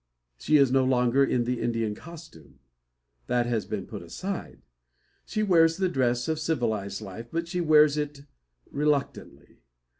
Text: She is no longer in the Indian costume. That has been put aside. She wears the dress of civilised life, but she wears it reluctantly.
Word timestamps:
She 0.39 0.57
is 0.57 0.71
no 0.71 0.83
longer 0.83 1.23
in 1.23 1.43
the 1.43 1.61
Indian 1.61 1.93
costume. 1.93 2.57
That 3.27 3.45
has 3.45 3.67
been 3.67 3.85
put 3.85 4.01
aside. 4.01 4.63
She 5.27 5.43
wears 5.43 5.77
the 5.77 5.89
dress 5.89 6.27
of 6.27 6.39
civilised 6.39 7.01
life, 7.01 7.27
but 7.31 7.47
she 7.47 7.61
wears 7.61 7.97
it 7.97 8.23
reluctantly. 8.71 9.59